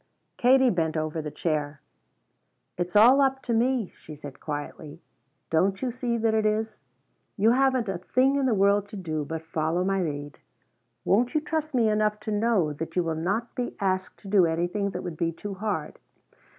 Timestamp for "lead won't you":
10.01-11.41